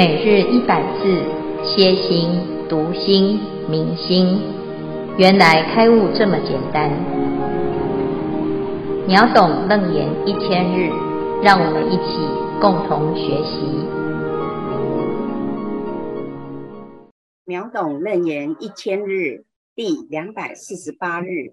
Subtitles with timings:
[0.00, 1.04] 每日一百字，
[1.62, 2.30] 歇心、
[2.70, 4.40] 读心、明心，
[5.18, 6.90] 原来开悟这么简单。
[9.06, 10.88] 秒懂楞严一千日，
[11.42, 12.16] 让我们一起
[12.62, 13.60] 共同学习。
[17.44, 19.44] 秒懂楞严一千日
[19.74, 21.52] 第两百四十八日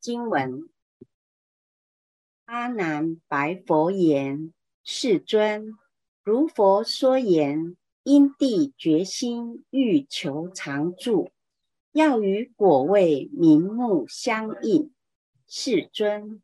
[0.00, 0.68] 经文：
[2.44, 4.52] 阿难白佛言
[4.86, 5.72] ：“世尊。”
[6.22, 7.74] 如佛说言，
[8.08, 11.30] 因地决心欲求常住，
[11.92, 14.90] 要与果位名目相应。
[15.46, 16.40] 世尊，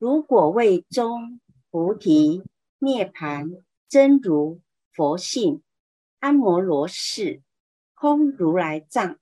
[0.00, 2.42] 如果位中菩提
[2.80, 4.60] 涅槃真如
[4.92, 5.62] 佛性
[6.18, 7.40] 阿摩罗氏
[7.94, 9.20] 空如来藏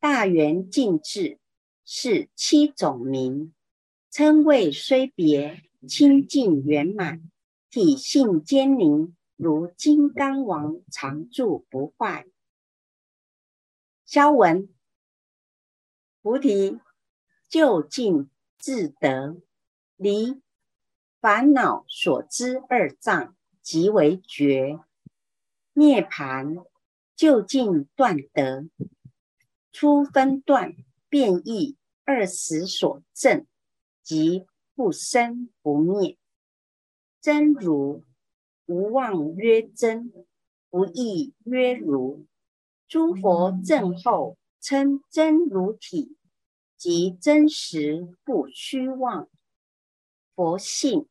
[0.00, 1.38] 大圆净智，
[1.84, 3.54] 是七种名，
[4.10, 7.30] 称谓虽别清净圆满，
[7.70, 9.14] 体性坚凝。
[9.42, 12.26] 如金刚王常住不坏。
[14.04, 14.68] 消文：
[16.20, 16.78] 菩提
[17.48, 19.40] 究竟自得，
[19.96, 20.42] 离
[21.22, 24.78] 烦恼所知二障，即为觉。
[25.72, 26.66] 涅槃
[27.16, 28.68] 究竟断得，
[29.72, 30.74] 初分断
[31.08, 33.46] 变异二时所证，
[34.02, 34.44] 即
[34.74, 36.18] 不生不灭。
[37.22, 38.04] 真如。
[38.70, 40.12] 无妄曰真，
[40.70, 42.24] 不异曰如。
[42.86, 46.16] 诸佛证后称真如体，
[46.76, 49.28] 即真实不虚妄。
[50.36, 51.08] 佛性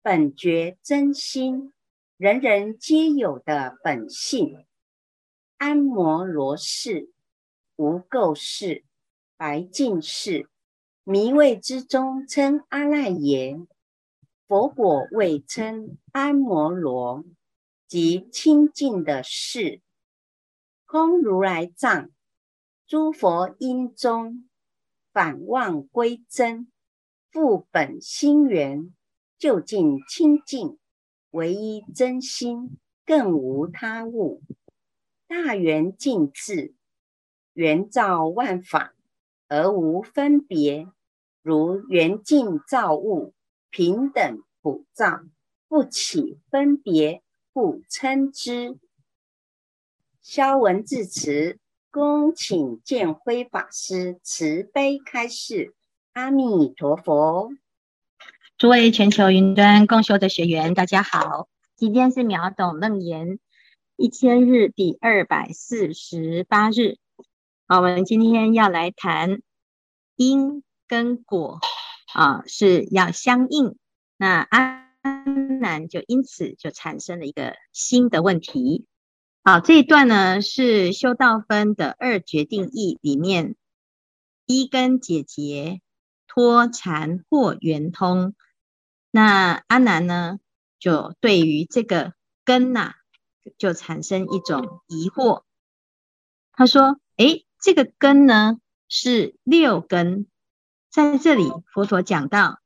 [0.00, 1.74] 本觉真心，
[2.16, 4.64] 人人皆有的本性。
[5.58, 7.10] 安摩罗氏、
[7.76, 8.84] 无垢氏、
[9.36, 10.48] 白净氏，
[11.04, 13.60] 迷味之中称阿赖耶。
[14.50, 17.24] 佛果位称阿摩罗，
[17.86, 19.80] 即清净的事。
[20.86, 22.10] 空如来藏，
[22.84, 24.48] 诸佛因中
[25.12, 26.66] 返望归真，
[27.30, 28.92] 复本心源，
[29.38, 30.80] 究竟清净，
[31.30, 32.76] 唯一真心，
[33.06, 34.42] 更无他物。
[35.28, 36.74] 大圆净智，
[37.52, 38.94] 圆照万法
[39.46, 40.88] 而无分别，
[41.40, 43.32] 如圆镜照物。
[43.72, 45.22] 平等普照，
[45.68, 47.22] 不起分别，
[47.52, 48.78] 不称之。
[50.20, 51.58] 消文至此，
[51.90, 55.74] 恭请见辉法师慈悲开示。
[56.12, 57.50] 阿弥陀佛。
[58.58, 63.38] 诸位全球云端共修的学员，大家好，今天是秒懂楞严
[63.96, 66.98] 一千日第二百四十八日。
[67.66, 69.40] 好，我们今天要来谈
[70.16, 71.60] 因跟果。
[72.12, 73.78] 啊，是要相应。
[74.20, 74.84] 那阿
[75.60, 78.84] 难就因此就产生了一个新的问题。
[79.42, 83.56] 好，这一段呢是修道分的二决定义里面，
[84.44, 85.80] 一根解结
[86.26, 88.34] 脱缠或圆通。
[89.10, 90.38] 那阿难呢
[90.78, 92.12] 就对于这个
[92.44, 92.92] 根呐、
[93.56, 95.44] 就产生一种疑惑。
[96.52, 100.26] 他说：“诶，这个根呢是六根。”
[100.92, 102.59] 在这里，佛陀讲到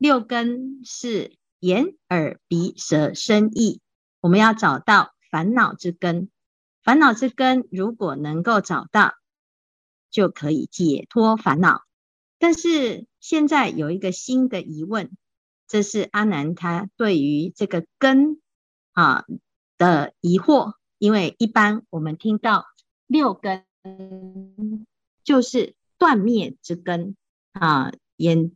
[0.00, 3.82] 六根是眼、耳、鼻、舌、身、意，
[4.22, 6.30] 我们要找到烦恼之根。
[6.82, 9.12] 烦恼之根如果能够找到，
[10.10, 11.82] 就可以解脱烦恼。
[12.38, 15.10] 但是现在有一个新的疑问，
[15.68, 18.40] 这是阿南他对于这个根
[18.92, 19.26] 啊
[19.76, 22.64] 的疑惑，因为一般我们听到
[23.06, 23.66] 六根
[25.22, 27.16] 就是断灭之根。
[27.52, 28.52] 啊，眼、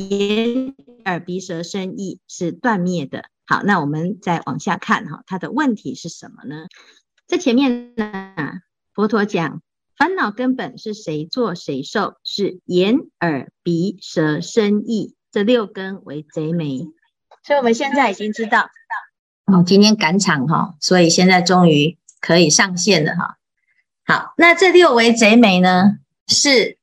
[0.00, 3.24] 眼、耳、鼻、舌、身、意是断灭的。
[3.46, 6.66] 好，那我们再往下看哈，它的问题是什么呢？
[7.26, 8.34] 在前面呢，
[8.94, 9.62] 佛陀讲
[9.96, 12.14] 烦恼根本是谁做谁受？
[12.24, 16.86] 是眼、耳、鼻、舌、身、意这六根为贼媒。
[17.42, 18.70] 所以我们现在已经知道，
[19.46, 23.38] 哦，今天赶场哈，所以现在终于可以上线了哈。
[24.04, 25.98] 好，那这六为贼媒呢？
[26.26, 26.77] 是。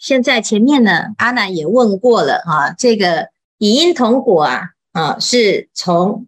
[0.00, 6.26] 现在前面呢，阿难也问过了哈，这个以因同果啊，啊是从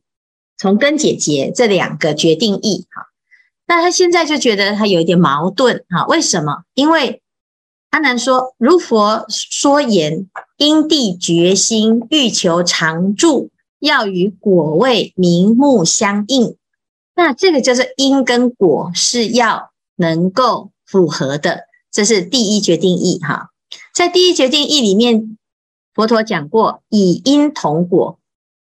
[0.58, 3.06] 从根解结这两个决定义哈，
[3.66, 6.64] 那他现在就觉得他有一点矛盾哈，为什么？
[6.74, 7.22] 因为
[7.88, 10.28] 阿难说，如佛说言，
[10.58, 13.48] 因地决心欲求常住，
[13.80, 16.56] 要与果位名目相应，
[17.14, 23.48] 那这个就是因跟果是要能够符合的，这是第一决定义哈。
[23.92, 25.36] 在第一决定义里面，
[25.92, 28.18] 佛陀讲过以因同果，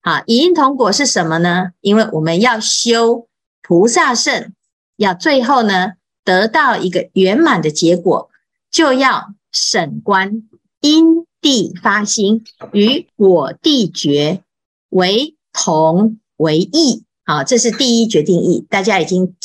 [0.00, 1.70] 啊，以因同果是什么呢？
[1.80, 3.28] 因为我们要修
[3.62, 4.52] 菩萨圣
[4.96, 5.92] 要最后呢
[6.24, 8.28] 得到一个圆满的结果，
[8.70, 10.42] 就要审观
[10.80, 14.42] 因地发心与果地觉
[14.88, 17.04] 为同为异。
[17.24, 19.36] 好，这是第一决定义，大家已经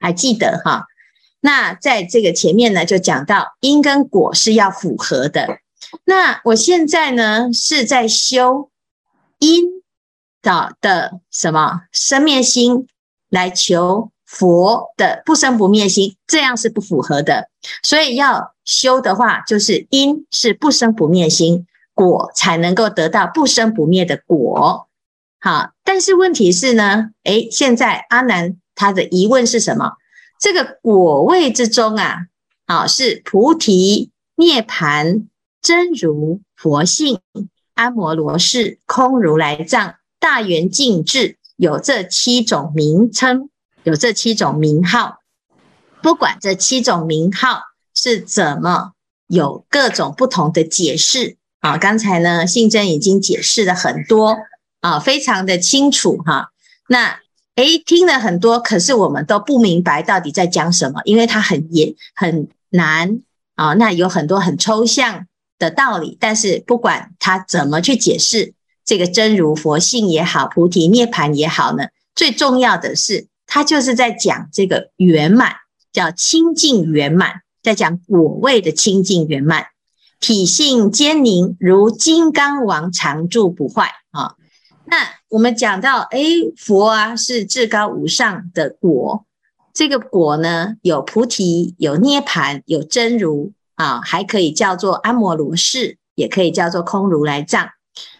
[0.00, 0.86] 还记得哈。
[1.44, 5.58] 那在这个前面呢，就讲到因跟果是要符合的。
[6.04, 8.70] 那我现在呢是在修
[9.40, 9.64] 因
[10.40, 12.86] 的的什么生灭心，
[13.28, 17.48] 来求佛的不生不灭心，这样是不符合的。
[17.82, 24.88] 所以要修的话，就是因是不生不灭心，果才能够得到不生不灭的果。
[25.40, 29.94] 好，但是问题是呢，诶，现在阿南他的疑问是什么？
[30.42, 32.26] 这个果位之中啊，
[32.66, 35.26] 啊，是菩提、涅槃、
[35.62, 37.20] 真如、佛性、
[37.74, 43.50] 阿摩罗氏、空如来藏、大圆净智，有这七种名称，
[43.84, 45.18] 有这七种名号。
[46.02, 47.60] 不管这七种名号
[47.94, 48.94] 是怎么
[49.28, 54.38] 有各种不同的解释啊，刚才呢，信真已经解释了很多。
[54.80, 56.50] 啊，非常的清楚哈。
[56.88, 57.20] 那
[57.56, 63.20] 诶，听了很多，可是我们都不明白到底在讲什么，因为它很严很难
[63.56, 63.74] 啊。
[63.74, 65.26] 那有很多很抽象
[65.58, 68.54] 的道理，但是不管他怎么去解释
[68.84, 71.84] 这个真如佛性也好，菩提涅槃也好呢，
[72.14, 75.52] 最重要的是，他就是在讲这个圆满，
[75.92, 79.66] 叫清净圆满，在讲果位的清净圆满，
[80.20, 84.36] 体性坚宁，如金刚王常住不坏啊。
[84.92, 86.20] 那我们讲到，哎，
[86.54, 89.24] 佛啊是至高无上的果，
[89.72, 97.70] 这个果呢有菩提，有涅槃，有真如啊，还可以叫做阿摩罗氏，也可以叫做空如来藏。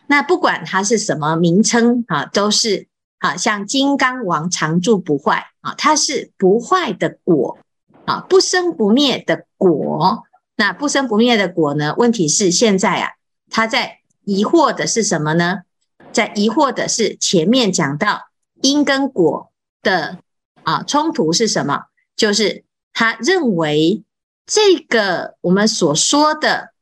[0.07, 2.89] 那不管它是什么名称啊，都是
[3.19, 7.59] 啊，像金刚王常住不坏啊，它是不坏的果
[8.07, 10.23] 啊，不生不灭的果。
[10.57, 11.95] 那不生不灭的果呢？
[11.99, 13.11] 问题是现在啊，
[13.51, 15.65] 他在疑惑的是什么呢？
[16.12, 18.29] 在疑惑的是前面讲到
[18.61, 19.50] 因跟果
[19.82, 20.19] 的
[20.62, 21.85] 啊冲突是什么？
[22.14, 24.05] 就是他认为
[24.47, 26.73] 这个我们所说的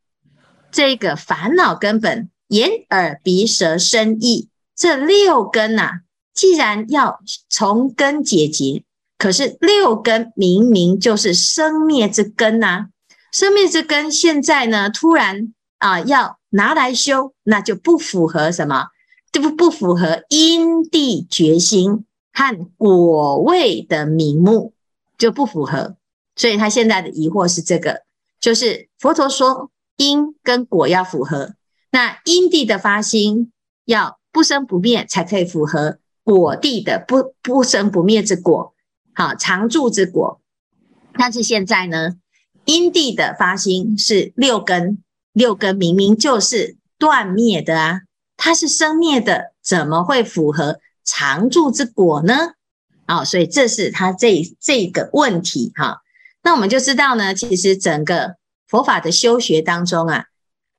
[0.73, 5.93] 这个烦恼根本眼耳鼻舌身意这六根呐、啊，
[6.35, 8.83] 既然要从根解决，
[9.17, 12.89] 可是六根明明就是生灭之根呐、
[13.33, 18.87] 生灭之根现在呢突然啊要拿来修，那就不符合什么？
[19.33, 24.73] 这不不符合因地决心和果位的名目，
[25.17, 25.97] 就不符合。
[26.37, 28.03] 所以他现在的疑惑是这个，
[28.41, 31.55] 就是佛陀说因跟果要符合，
[31.91, 33.53] 那因地的发心
[33.85, 38.75] 要不生不灭，才可以符合果地的不不生不灭之果，
[39.15, 40.41] 好常住之果。
[41.15, 42.17] 但是现在呢，
[42.65, 48.01] 因地的发心是六根，六根明明就是断灭的啊。
[48.43, 52.53] 它是生灭的，怎么会符合常住之果呢？
[53.05, 56.01] 啊、哦，所以这是他这这个问题哈、
[56.43, 60.25] 那我们就知道呢，其实整个佛法的修学当中啊，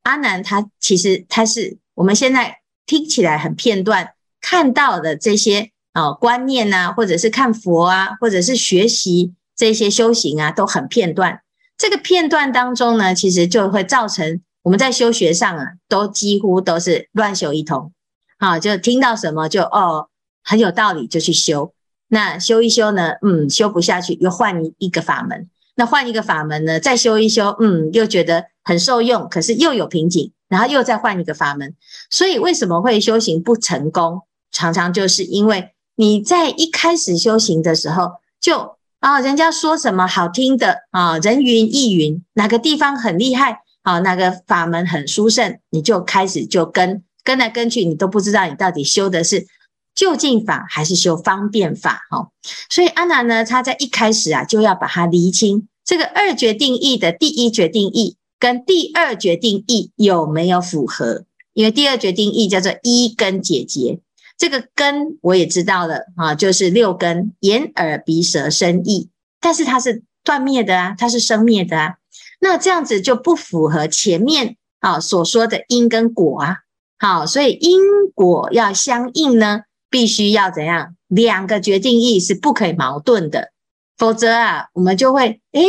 [0.01, 11.41] 阿难他其实他是我们现在听起来很片段看到的这些啊、哦、观念呐、或者是看佛啊，或者是学习这些修行啊，都很片段。
[11.77, 14.41] 这个片段当中呢，其实就会造成。
[14.63, 17.91] 我们在修学上啊，都几乎都是乱修一通，
[18.37, 20.07] 啊，就听到什么就哦
[20.43, 21.73] 很有道理就去修，
[22.07, 31.73] 那修一修呢，嗯，修不下去又换一一个法门，那换一个法门呢，再修一修，嗯，又觉得很受用，可是又有瓶颈，然后又再换一个法门，
[32.09, 34.21] 所以为什么会修行不成功？
[34.51, 43.61] 常常就是因为你在一开始修行的时候就啊，人家说什么好听的啊，人云亦云，哪个地方很厉害。
[43.83, 49.47] 好，那个法门很殊胜，你就开始就跟跟来跟去，你都不知道你到底修的是
[49.95, 52.01] 究竟法还是修方便法。
[52.09, 52.29] 哈，
[52.69, 61.25] 所以阿难呢，他在一开始啊，就要把它厘清这个二决定义的第一决定义跟第二决定义有没有符合？
[61.53, 63.99] 因为第二决定义叫做一根解决，
[64.37, 69.09] 这个根我也知道了啊，就是六根眼耳鼻舌身意，
[69.39, 71.95] 但是它是断灭的啊，它是生灭的啊。
[72.43, 76.57] 那这样子就不符合前面啊所说的因跟果啊，
[76.97, 77.79] 好，所以因
[78.15, 80.95] 果要相应呢，必须要怎样？
[81.07, 83.51] 两个决定义是不可以矛盾的，
[83.95, 85.65] 否则啊，我们就会诶，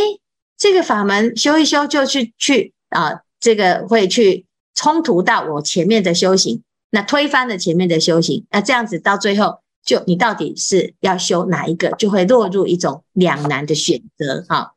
[0.56, 14.72] 这个法门修一修就去去啊，这个会去冲突到我前面的修行，那推翻了前面的修行，那这样子到最后就你到底是要修哪一个，就会落入一种两难的选择哈。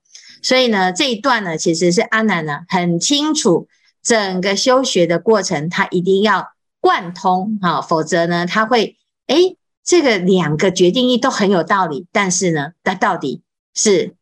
[0.45, 3.67] 所以呢，这一段呢，其实是阿难呢很清楚
[4.03, 6.49] 整个修学的过程，他一定要
[6.79, 13.41] 贯通哈，否则呢，他会诶，这个两个决定义都很有道理，但是呢，那到底
[13.73, 14.13] 是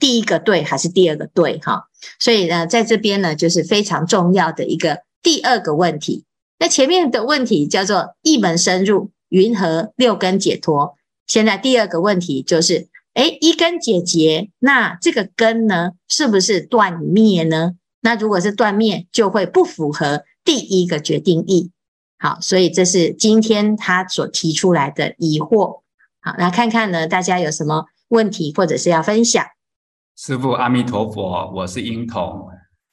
[0.00, 1.88] 第一个对还是第二个对哈？
[2.18, 6.24] 所以呢，在这边呢，就是非常重要的一个第二个问题。
[6.58, 10.96] 那前面的问题叫做一门深入，云何六根解脱？
[11.26, 12.88] 现在第二个问题就是。
[13.16, 17.72] 诶，一根解结，那这个根呢，是不是断灭呢？
[18.02, 21.70] 那如果是断灭，就会不符合第一个决定义。
[22.18, 25.80] 好，所以这是今天他所提出来的疑惑。
[26.20, 29.42] 好，来看看呢，大家有什么问题或者是要分享？
[30.14, 32.46] 师父阿弥陀佛，我是英童。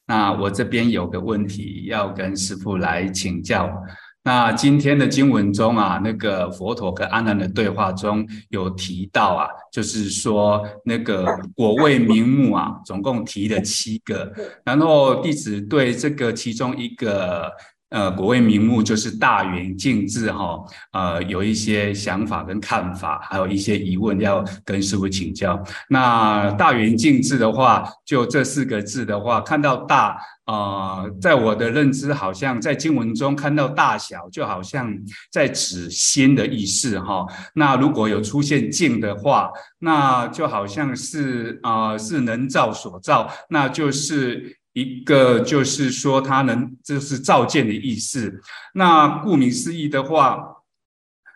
[0.08, 3.70] 那我这边有个问题要跟师父来请教。
[4.24, 11.26] 那今天的经文中啊，那个佛陀跟阿难的对话中有提到啊，就是说那个
[11.56, 14.32] 果位名目啊，总共提了七个，
[14.64, 17.52] 然后弟子对这个其中一个。
[17.94, 20.60] 呃，果位名目就是大圆净智哈，
[20.94, 25.64] 呃，有一些想法跟看法，还有一些疑问要跟师父请教。
[25.88, 34.92] 那大圆净智的话，就这四个字的话，看到大，呃，在我的认知，好像在经文中看到大小，就好像
[35.32, 37.24] 在指心的意思哈。
[37.54, 44.58] 那如果有出现净的话，那就好像是啊、呃，是能造所造，那就是。
[44.74, 48.42] 一个就是说，它能这是照见的意思。
[48.74, 50.53] 那顾名思义的话。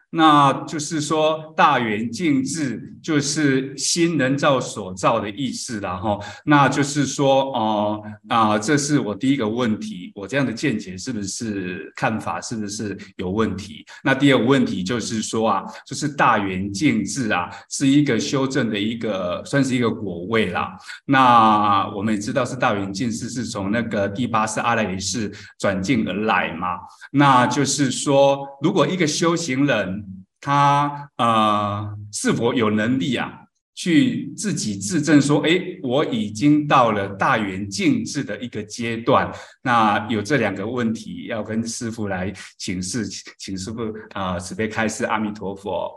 [0.10, 6.18] 那就是说，大圆净智就是心能造所造的意思了哈。
[6.46, 13.86] 那就是说，哦、啊、这是我第一个问题，我这样的见解是不是看法是不是有问题？
[14.02, 20.72] 那第二个问题就是说啊，就是大圆净智啊，是一个修正的一个，算是一个果位啦。
[21.06, 26.78] 那我们也知道是大圆净智是从那个第八世阿赖耶识转进而来嘛。
[27.12, 29.98] 那就是说，如果一个修行人，
[30.40, 33.42] 他呃是否有能力啊，
[33.74, 39.32] 去自己自证说，哎，我已经到了大圆净智的一个阶段？
[39.62, 43.80] 那有这两个问题要跟师父来请示，请师父
[44.14, 45.92] 啊、慈悲开示，阿弥陀佛。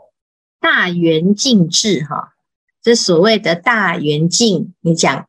[0.60, 2.34] 大圆净智哈，
[2.82, 5.26] 这所谓的大圆净，你讲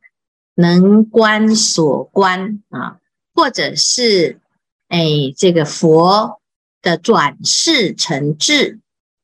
[0.56, 2.98] 能观所观啊，
[3.34, 4.40] 或者是
[4.88, 5.00] 哎
[5.34, 6.42] 这个佛
[6.82, 8.80] 的转世成智。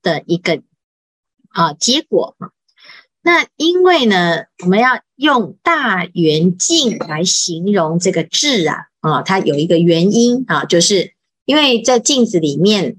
[0.08, 0.62] 的一个
[1.50, 2.52] 啊结果哈，
[3.20, 11.12] 那因为呢，我们要用大圆镜来形容这个智啊啊，它有一个原因啊，就是
[11.44, 12.96] 因为在镜子里面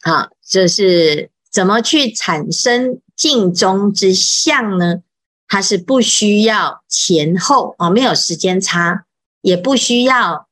[0.00, 5.02] 啊，就是怎么去产生镜中之相呢？
[5.46, 9.04] 它是不需要前后啊，没有时间差，
[9.42, 10.48] 也不需要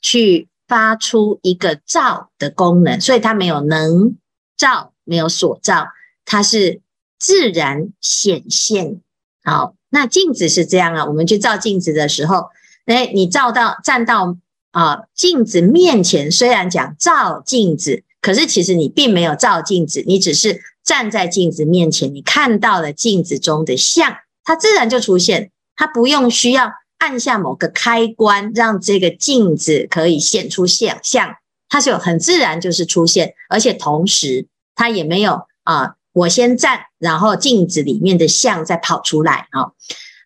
[0.00, 4.16] 去发出一个照的功能，所以它没有能
[4.56, 4.91] 照。
[5.12, 5.88] 没有所照，
[6.24, 6.80] 它是
[7.18, 9.02] 自然显现。
[9.44, 11.04] 好，那镜子是这样啊。
[11.04, 12.46] 我们去照镜子的时候，
[12.86, 14.38] 哎，你照到站到
[14.70, 31.34] 啊镜子面前，虽然讲照镜子，可是其实你并没有照镜子，你只是站在镜子面前，你看到了镜子中的像，它自然就出现，它不用需要按下某个开关，让这个镜子可以现出现相，
[31.68, 34.46] 它就很自然就是出现，而且同时。
[34.82, 39.70] 他也没有啊，我先站，然后镜子里面的像再跑出来啊。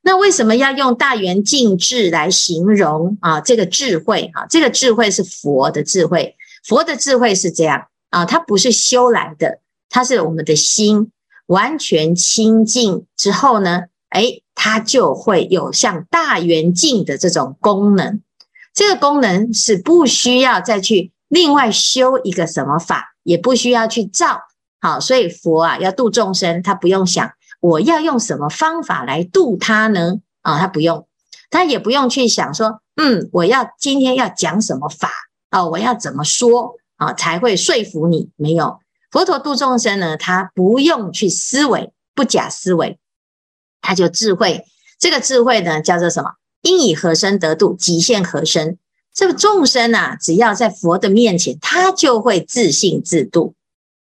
[0.03, 3.39] 那为什么要用大圆净智来形容啊？
[3.43, 6.35] 这个智慧啊，这个智慧是佛的智慧，
[6.65, 9.61] 佛的智慧是这样啊，它不是修来的，
[9.91, 11.13] 它是我们的心
[11.49, 18.23] 完全清净之后呢，诶，它就会有像大圆净的这种功能。
[18.73, 23.16] 这个功能是不需要再去另外修一个什么法。
[23.27, 24.41] 也不需要去造，
[24.81, 30.21] 好，所以佛啊要度众生，他不用想我要用什么方法来度他呢？
[30.43, 31.09] 啊，他不用，
[31.51, 35.11] 他也不用去想说，嗯，我要今天要讲什么法
[35.51, 38.31] 啊，我要怎么说啊才会说服你？
[38.37, 38.79] 没有，
[39.11, 43.01] 佛陀度众生呢，他不用去思维，不假思维，
[43.81, 44.65] 他就智慧。
[45.01, 46.35] 这个智慧呢叫做什么？
[46.63, 48.79] 应以何身得度，极限何身。
[49.17, 53.55] 这个众生啊，只要在佛的面前，他就会自信自度。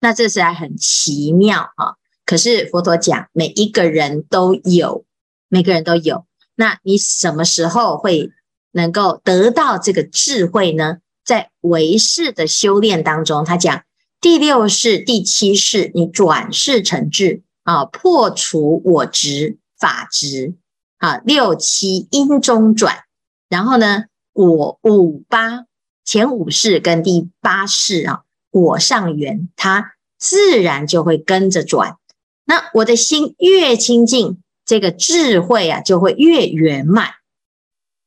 [0.02, 1.96] 那这是还很奇妙啊！
[2.26, 5.06] 可是佛陀讲，每一个人都有，
[5.48, 6.26] 每个人都有。
[6.56, 8.32] 那你什么时候会
[8.74, 10.98] 能够得到这个智慧呢？
[11.24, 13.84] 在唯识的修炼当中，他讲
[14.20, 20.56] 第六世、第七世，你转世成智啊，破除我执、法执
[20.98, 23.06] 啊，六七因中转，
[23.48, 24.04] 然后呢，
[24.38, 25.65] 我五八
[26.06, 31.98] 前五世跟第八世啊，我上缘，它自然就会跟着转。
[32.46, 37.10] 那我的心越清净，这个智慧啊就会越圆满。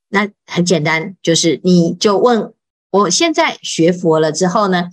[0.08, 2.54] 那很简单，就是你就问
[2.90, 4.90] 我现在学佛了之后呢？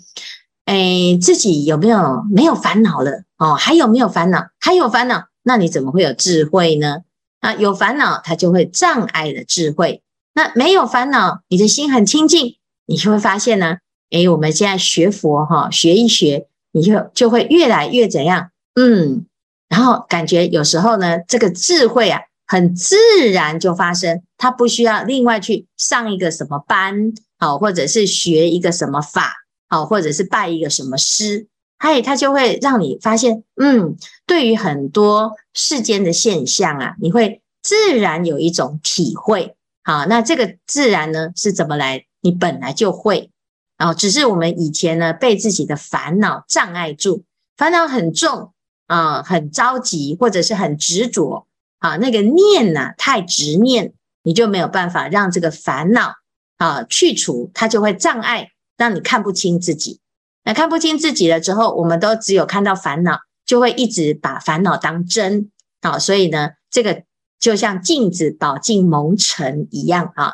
[0.65, 3.24] 哎，自己有没有没有烦恼了？
[3.38, 4.50] 哦，还有没有烦恼？
[4.60, 7.03] 还有烦恼，那你怎么会有智慧呢？
[7.39, 10.01] 啊，有烦恼，它就会障碍了智慧。
[10.38, 13.77] 那没有烦恼，你的心很清净，你就会发现呢，
[14.12, 18.51] 哎，我们现在学佛哈，学一学，你就就会越来越怎样？
[18.75, 19.25] 嗯，
[19.67, 22.96] 然后感觉有时候呢，这个智慧啊，很自
[23.32, 29.34] 然就发生，它不需要另外去上一个什么班，好，或者是学一个什么法。
[29.70, 31.48] 好，或者是拜一个什么师，
[31.79, 39.57] 嘿，他就会让你发现，嗯，对于很多世间的现象啊，你会自然有一种体会。
[39.88, 42.08] 好，那这个自然呢是怎么来？
[42.20, 43.32] 你本来就会，
[43.77, 47.24] 然后只是我们以前呢被自己的烦恼障碍住，
[47.56, 48.51] 烦恼很重
[48.88, 51.48] 啊，很着急，或者是很执着
[51.79, 56.15] 啊，那个念呐太执念，你就没有办法让这个烦恼
[56.58, 58.51] 啊去除，它就会障碍。
[58.75, 60.01] 让你看不清自己，
[60.44, 65.50] 那看不清自己了之后，我们都只有看到烦恼，就会一直把烦恼当真，
[65.82, 67.03] 好，所以呢，这个
[67.39, 70.34] 就像镜子倒进蒙尘一样啊。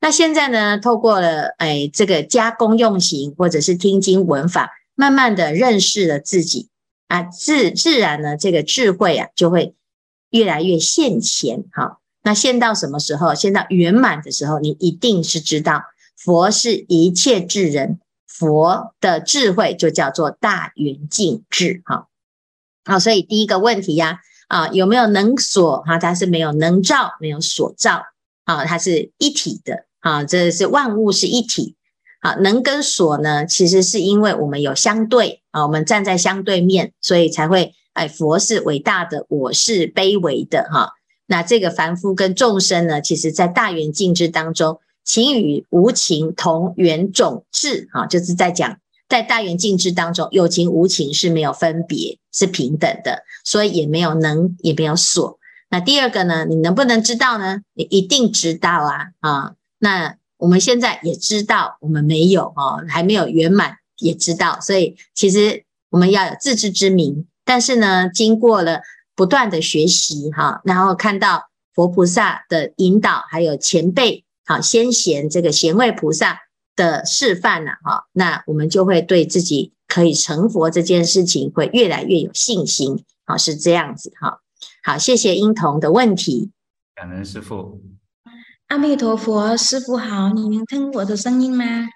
[0.00, 6.68] 那现在呢，透过了哎这个加工用行，或者是听经闻法，慢慢的认识了自己
[7.08, 9.74] 啊，自自然呢，这个智慧啊就会
[10.30, 11.64] 越来越现前。
[11.72, 13.34] 好，那现到什么时候？
[13.34, 15.84] 现到圆满的时候，你一定是知道。
[16.16, 22.06] 佛是一切智人，佛的智慧就叫做大圆净智，哈，
[22.84, 24.20] 好，所以第一个问题呀，
[24.52, 25.80] 啊有没有能所？
[25.86, 28.02] 哈，它是没有能照，没有所照，
[28.44, 31.74] 啊，它是一体的，啊，这是万物是一体，
[32.20, 40.90] 啊，能跟所呢，其实是因为我们有相对，啊，我们站在相对面，所以才会，哎，佛是伟大的，我是卑微的，哈，
[41.26, 44.78] 那这个凡夫跟众生呢，其实在大圆净智当中。
[45.04, 48.78] 情与无情同圆种智，啊，就是在讲
[49.12, 55.38] 在大圆镜智当中，有情无情是没有分别，是平等的，所以也没有能，也没有所。
[55.68, 57.60] 那第二个呢，你能不能知道呢？
[57.74, 67.26] 你一定知道啊，啊，那我们现在也知道，我们没有哦，还没有圆满，也知道，所以其实我们要有自知之明。
[67.44, 68.80] 但是呢，经过了
[69.14, 74.24] 不断的学习，哈，然后看到佛菩萨的引导，还有前辈。
[74.46, 76.38] 好，先贤这个贤位菩萨
[76.76, 84.40] 的示范呢，哈，那我们就会对自己可以成佛这件事情会越来越有信心，好，是这样子，哈，
[84.82, 86.50] 好，谢谢英童的问题。
[86.94, 87.80] 感恩师父，
[88.68, 91.88] 阿弥陀佛，师父好，你能听我的声音吗？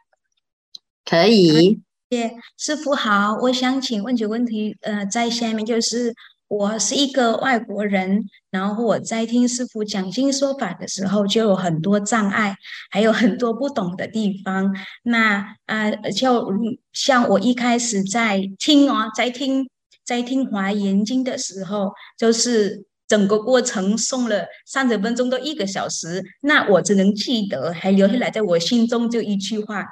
[1.04, 1.80] 可以。
[2.10, 6.14] 谢谢师父好，我想请问几个问题，呃，在下面就是。
[6.48, 12.54] 我是一个外国人，然后我在听师傅讲经说法的时候，就有很多障碍，
[12.90, 14.72] 还有很多不懂的地方。
[15.02, 16.52] 那啊、就
[16.92, 19.68] 像我一开始在听哦，在听
[20.04, 29.84] 在听华严经的时候，就是整个过程送了三十分钟到一个小时，那我只能记得还留下来在我心中就一句话：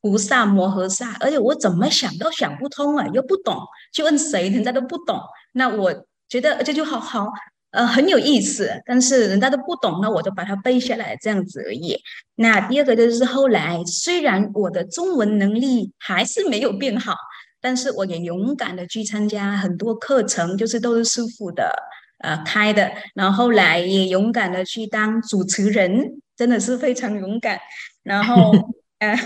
[0.00, 1.16] 菩萨摩诃萨。
[1.20, 3.56] 而且我怎么想都想不通啊，又不懂，
[3.92, 5.20] 去问谁，人家都不懂。
[5.56, 7.28] 那我觉得这就好好，
[7.70, 11.96] 呃，很有意思，但是人家都不懂，那我就把它背下来这样子而已。
[12.34, 17.14] 那第二个就是后来，虽然我的中文能力还是没有变好，
[17.60, 21.72] 但是我也勇敢的去参加很多课程，就是都是师傅的
[22.18, 27.60] 呃开的，然后后来也勇敢的去当主持人，真的是非常勇敢。
[28.02, 28.52] 然后
[28.98, 29.16] 呃，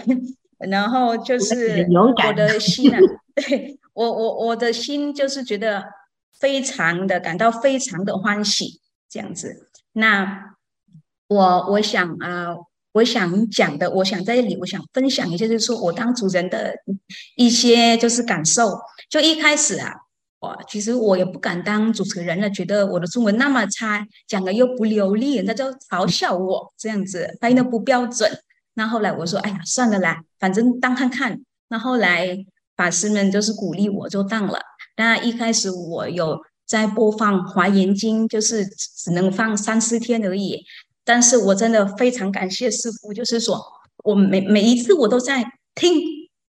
[0.59, 1.87] 然后就是
[2.27, 2.99] 我的心啊，
[3.35, 5.85] 对我我我的心就是觉得。
[6.39, 9.69] 非常的感到非常的欢喜，这样子。
[9.93, 10.55] 那
[11.29, 12.55] 我我想啊，
[12.93, 16.75] 我想讲的，我想在这里，我想分享一下，就是说我当主人的
[17.37, 18.79] 一些就是感受。
[19.11, 19.93] 就一开始啊，
[20.41, 28.31] 我其实我也不敢当主持人了，觉得我的中文那么差，讲的又不流利，人家就嘲笑我这样子，发音的不标准。
[28.75, 31.41] 那后来我说，哎呀，算了啦，反正当看看。
[31.69, 32.37] 那后来
[32.77, 34.61] 法师们就是鼓励我，就当了。
[34.99, 40.65] 那一开始我有在播放《华严经》，就是只能放三四天而已。
[41.05, 43.65] 但是我真的非常感谢师父，就是说
[44.05, 45.45] 我每每一次我都在
[45.77, 46.03] 听，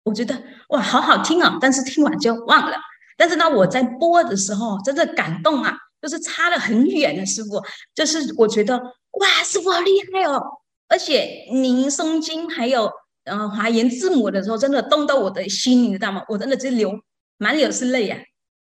[0.02, 1.58] 我觉得哇，好好听啊！
[1.60, 2.76] 但是听完就忘了。
[3.18, 7.62] 但是呢，我在播的时候真的感动啊，就是差得很远的师父，
[7.94, 10.42] 就是我觉得哇，师父好厉害哦！
[10.88, 12.90] 而且您诵经还有
[13.24, 16.24] 呃华严字母的时候，真的动到我的心，你知道吗？
[16.28, 16.98] 我真的是流
[17.36, 18.16] 满脸是泪呀、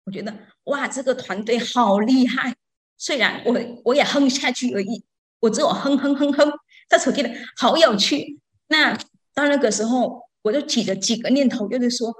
[0.05, 0.35] 我觉得
[0.65, 2.55] 哇，这个团队好厉害。
[2.97, 5.05] 虽然我我也哼下去而已，
[5.41, 6.53] 我只有哼哼哼哼，
[6.89, 8.39] 但是我觉得好有趣。
[8.69, 8.95] 那
[9.35, 10.29] 到那个时候。
[10.43, 12.11] 我就起了几个念头，就是说，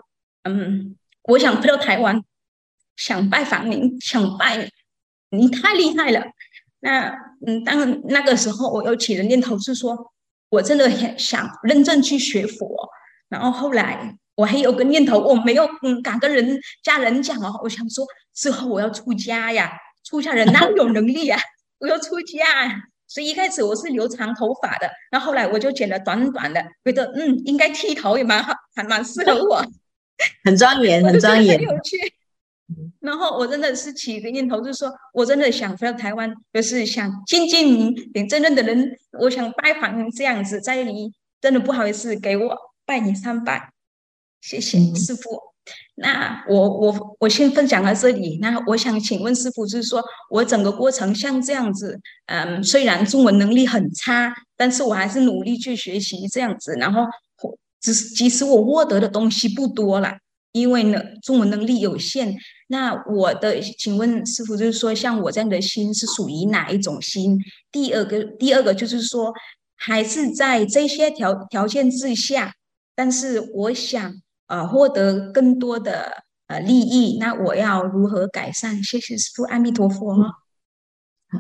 [0.43, 2.23] 嗯，我想飞到台湾，
[2.95, 4.71] 想拜访您，想拜
[5.31, 6.23] 你，您太厉害了。
[6.81, 7.17] 那，
[7.47, 10.13] 嗯，当那个时候，我又起了念头，是说
[10.51, 12.91] 我真的很想认真去学佛。
[13.31, 19.71] 然后后来，我还有个念头，我没有嗯敢跟人家人讲哦，我想说之后我要出家呀，
[20.03, 21.39] 出家人哪有能力呀？
[21.79, 22.39] 我要出家。
[23.07, 29.63] 所以一开始我是留长头发的，那后后来我就剪了短短的，觉得嗯，应该剃头也蛮好，还蛮适合我，
[30.45, 31.99] 很庄严， 很庄严，很有趣。
[33.01, 43.73] 然后我真的是起一个念头，就是说我真的想回到台湾，就是想亲近您，领真正的人，我想拜访您这样子，在你真的不好意思，给我拜你三拜，
[44.41, 45.23] 谢谢、师傅。
[45.97, 48.39] 那我我我先分享到这里。
[48.41, 56.73] 那我想请问师傅，就是说我整个过程像这样子，嗯，虽然中文能力很差，但是我还是努力去学习这样子。
[56.73, 57.03] 然后，
[57.81, 60.17] 只是即使我获得的东西不多了，
[60.53, 62.35] 因为呢中文能力有限。
[62.69, 67.39] 那我的请问师傅，就是说像我这样的心是属于哪一种心？
[67.71, 69.33] 第二个，第二个就是说，
[69.77, 72.55] 还是在这些条条件之下，
[72.97, 74.15] 但是我想。
[74.51, 78.85] 啊，获得更多的呃利益，那我要如何改善？
[78.85, 80.17] 谢谢师父，阿弥陀佛。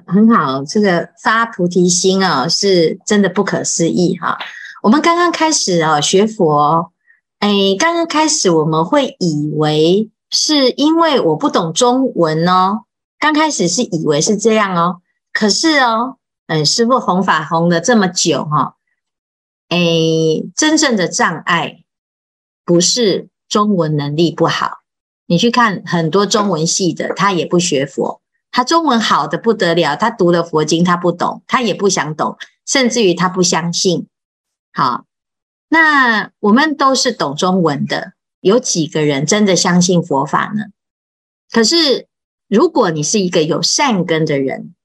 [0.06, 4.38] 很好，这个发菩提心啊，是真的不可思议哈。
[4.84, 6.92] 我们刚刚开始啊学佛，
[7.40, 12.84] 哎，刚刚开始我们会以为是因为我不懂中文哦，
[13.18, 15.02] 刚开始是以为是这样哦。
[15.32, 18.76] 可是哦，嗯，师父弘法弘了这么久哈，
[19.68, 19.76] 哎，
[20.54, 21.82] 真正的障碍。
[22.70, 24.82] 不是中文能力不好，
[25.26, 34.06] 你去看很多中文系的，他也不学佛，他中文好的不得了，他读了佛经他不懂，他也不想懂，甚至于他不相信。
[34.72, 35.04] 好，
[35.68, 40.66] 那我们都是懂中文的，有几个人真的相信佛法呢？
[41.50, 42.06] 可是
[42.46, 44.76] 如果你是一个有善根的人，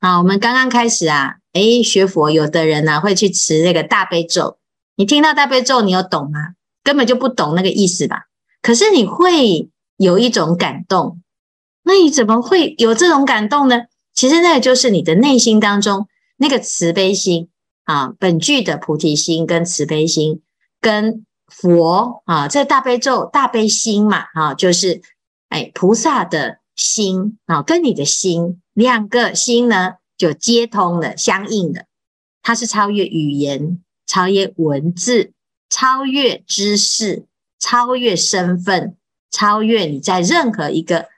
[0.00, 4.58] 好，我们刚刚开始啊，诶，学佛，有的人呢、会去持那个大悲咒，
[4.94, 6.52] 你听到大悲咒，你有懂吗？
[6.86, 8.26] 根本就不懂那个意思吧？
[8.62, 11.20] 可是你会有一种感动，
[11.82, 13.86] 那你怎么会有这种感动呢？
[14.14, 17.48] 其实那个就是你的内心当中那个慈悲心
[17.86, 20.42] 啊，本具的菩提心跟慈悲心，
[20.80, 25.02] 跟佛啊，这大悲咒大悲心嘛啊，就是
[25.48, 31.86] 哎菩萨的心啊，跟你的心两个心呢就接通了，相应的，
[32.42, 35.32] 它是超越语言，超越文字。
[35.68, 37.26] 超越知识，
[37.58, 38.96] 超越身份，
[39.30, 41.08] 超越你在任何一个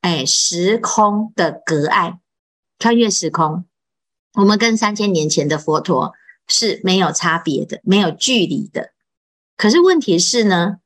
[0.00, 2.18] 哎时空的隔碍，
[2.78, 3.64] 穿越时空，
[4.34, 6.14] 我们跟三千年前的佛陀
[6.46, 8.92] 是没有差别的，没有距离的。
[9.56, 10.76] 可是问题是呢，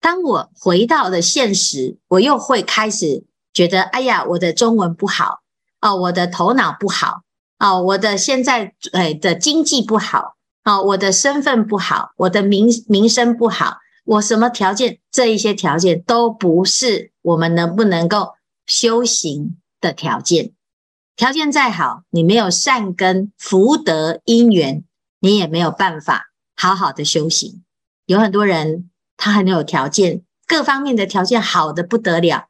[0.00, 5.42] 当我回到了现实，我又会开始觉得，哎呀，我的中文不好
[5.80, 7.22] 哦，我的头脑不好
[7.58, 10.36] 哦，我的现在哎的经济不好。
[10.62, 14.98] 好，我的身份不好，我的名名声不好，我什么条件？
[15.10, 18.34] 这一些条件都不是我们能不能够
[18.66, 20.52] 修行的条件。
[21.16, 24.84] 条件再好，你没有善根福德因缘，
[25.20, 27.64] 你也没有办法好好的修行。
[28.04, 32.48] 有很多人他很有条件，各方面的条件好的不得了，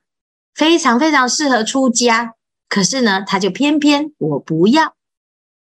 [0.52, 2.34] 非常非常适合出家，
[2.68, 4.96] 可是呢，他就偏偏我不要。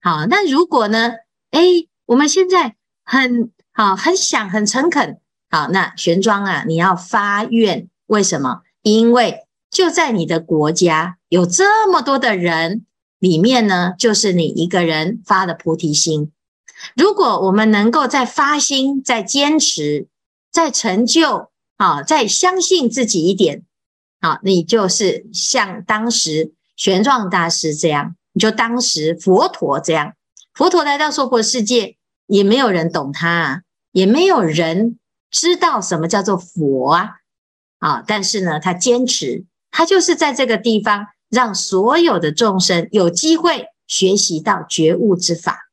[0.01, 1.11] 好，那如果呢？
[1.51, 5.21] 诶我们现在很好，很想，很诚恳。
[5.49, 8.63] 好，那玄奘啊，你要发愿，为什么？
[8.81, 12.85] 因为就在你的国家有这么多的人
[13.17, 16.33] 里面呢，就是你一个人发的菩提心。
[16.97, 20.07] 如果我们能够再发心，再坚持，
[20.51, 23.63] 再成就，啊，再相信自己一点，
[24.19, 30.13] 好，你就是像当时玄奘大师这样，你就当时佛陀这样，
[30.53, 31.95] 佛陀来到娑婆世界。
[32.31, 34.97] 也没有人懂他，也没有人
[35.29, 37.09] 知道什么叫做佛啊，
[37.79, 38.03] 啊！
[38.07, 45.67] 但是呢，他坚持，他就是在这个地方，让所有的众生有机会学习到觉悟之法。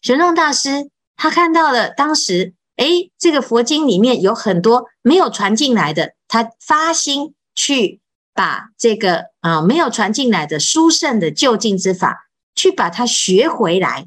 [0.00, 8.00] 玄奘大师他看到了当时诶，这个佛经里面有很多没有传进来的，他发心去
[8.32, 14.06] 把这个啊没有传进来的殊胜的究竟之法，去把它学回来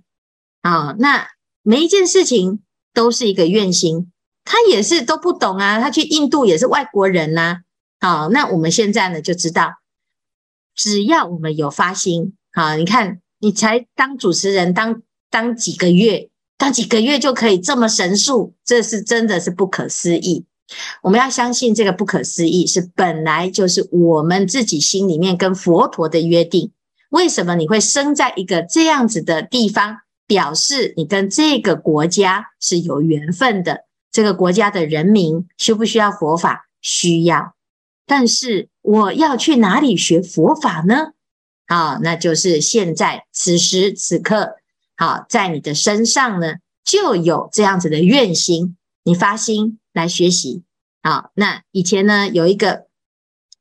[0.62, 0.96] 啊。
[0.98, 1.28] 那
[1.70, 2.64] 每一件事情
[2.96, 4.12] 都是一个愿心，
[4.44, 7.62] 他也是都不懂啊，他去印度也是外国人呐、
[8.00, 8.22] 啊。
[8.24, 9.74] 好，那我们现在呢就知道，
[10.76, 16.32] 只要我们有发心，好，你看你才当主持人当当几个月。
[16.58, 20.46] 当几个月就可以这么神速，这是真的是不可思议。
[21.04, 26.72] 我们要相信这个不可思议是本来就是我们自己心里面跟佛陀的约定。
[27.12, 30.00] 为什么你会生在一个这样子的地方？
[30.30, 33.86] 表示你跟这个国家是有缘分的。
[34.12, 36.68] 这个国家的人民需不需要佛法？
[36.82, 37.56] 需要。
[38.06, 41.14] 但是我要去哪里学佛法呢？
[41.66, 44.58] 啊，那就是现在此时此刻。
[44.96, 50.64] 好，在你的身上呢，就有这样子的愿心，你发心来学习。
[51.02, 52.86] 好，那以前呢，有一个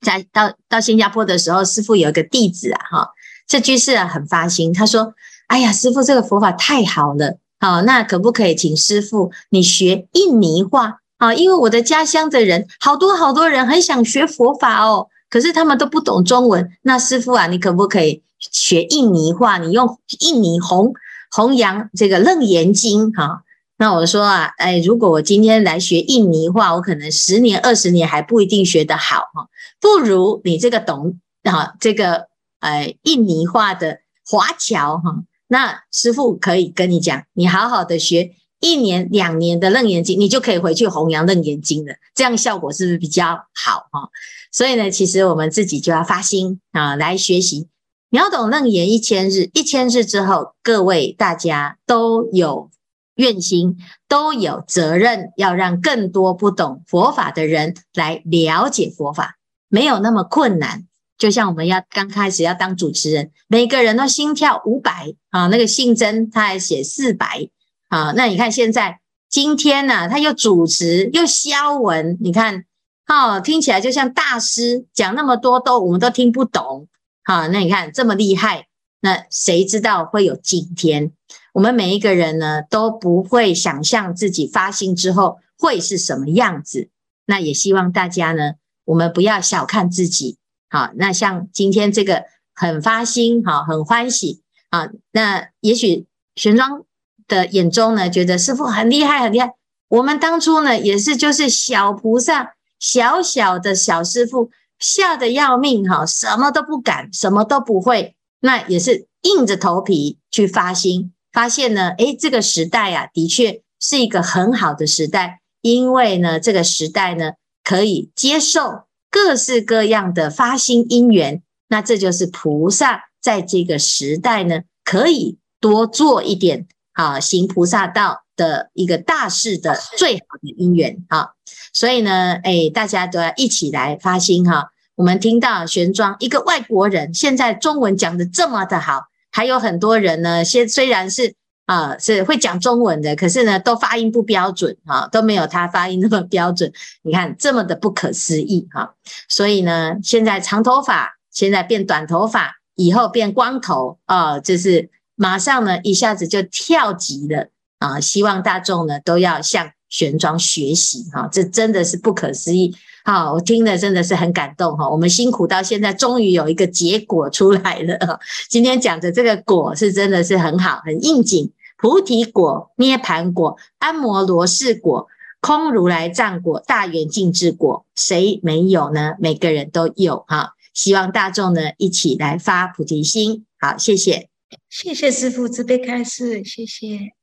[0.01, 3.11] 在到到新加坡的时候，师父有一个弟子啊，哈，
[3.47, 5.15] 这居士啊很发心，他说
[5.49, 11.35] ：“哎呀，师父这个佛法太好了，好，那可不可以请师父你学印尼话啊？
[11.35, 16.71] 因为我的家乡的人好多好多人很想学佛法哦，可是他们都不懂中文。
[16.83, 19.59] 那师父啊，你可不可以学印尼话？
[19.59, 20.95] 你用印尼红。”
[21.31, 23.43] 弘扬这个楞严经，哈，
[23.77, 29.47] 那我说啊，哎，如果我今天来学印尼话，我可能十年二十年还不一定学得好，哈，
[29.79, 32.29] 不如你这个懂啊，这个
[32.61, 35.17] 呃印尼话的华侨，哈，
[35.49, 44.09] 那师父可以跟你讲，你好好的学一年两年的楞严经，你就可以回去弘扬楞严经了，这样效果是不是比较好，哈？
[44.53, 47.69] 所以呢，其实我们自己就要发心啊，来学习。
[48.11, 52.71] 秒懂楞严一千日，一千日之后，各位大家都有
[53.17, 53.77] 愿心，
[54.09, 59.37] 都有责任，要让更多不懂佛法的人来了解佛法，
[59.69, 60.88] 没有那么困难。
[61.19, 67.49] 就像我们要刚开始要当主持人，每个人都心跳五百啊，那个姓曾他还写四百
[67.89, 72.65] 啊，那你看现在今天呢、他又主持又消文，你看
[73.09, 76.87] 哦，听起来就像大师讲那么多都我们都听不懂。
[77.25, 78.69] 好，那你看这么厉害，
[79.01, 81.13] 那谁知道会有今天？
[81.53, 86.89] 我们每一个人呢都不会想象自己发心之后会是什么样子。
[87.27, 88.53] 那也希望大家呢，
[88.85, 90.39] 我们不要小看自己。
[90.69, 94.89] 好，那像今天这个很发心，哈，很欢喜啊。
[95.13, 96.85] 那也许玄奘
[97.27, 99.55] 的眼中呢，觉得师父很厉害，很厉害。
[99.89, 104.51] 我们当初呢，也是就是小菩萨，小小的小师父。
[104.81, 117.33] 吓得要命哈，什么都不敢，什么都不会，那也是硬着头皮去发心，发现呢，诶，这个时代啊，的确是一个很好的时代，因为呢，这个时代呢，
[117.65, 131.31] 可以接受各式各样的发心因缘，那这就是菩萨在这个时代呢，可以多做一点啊，行菩萨道的一个大事的最好的因缘啊。
[131.73, 134.71] 所以呢，哎，大家都要一起来发心哈。
[134.95, 141.35] 我们听到玄奘一个外国人，现在中文讲的这么的好，还有很多人呢，现虽然是
[141.69, 146.73] 啊是会讲中文的，可是呢都发音不标准啊，都没有他发音那么标准。
[147.03, 148.95] 你看这么的不可思议哈。
[149.29, 158.01] 所以呢，现在长头发，现在变短头发，以后变光头啊，就是马上呢一下子就跳级了啊。
[158.01, 159.71] 希望大众呢都要向。
[159.91, 162.77] 玄奘学习哈，这真的是不可思议。
[163.07, 164.87] 好，我听了真的是很感动哈。
[164.87, 168.21] 我们辛苦到现在，终于有一个结果出来了。
[168.51, 171.51] 今天讲的这个果是真的是很好，很应景。
[171.79, 175.07] 菩提果、涅盘果、安摩罗氏果、
[175.41, 179.15] 空如来藏果、大圆净智果，谁没有呢？
[179.21, 180.55] 每个人都有哈。
[180.75, 183.47] 希望大众呢一起来发菩提心。
[183.59, 184.29] 好，谢谢，
[184.69, 187.18] 谢谢师傅慈悲开示，谢谢。